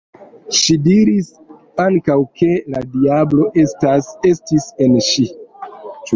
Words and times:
Ŝi 0.59 0.77
diris 0.85 1.27
ankaŭ, 1.83 2.15
ke 2.41 2.49
la 2.77 2.81
diablo 2.97 3.47
estis 4.33 4.67
en 4.89 4.99
ŝi. 5.11 5.29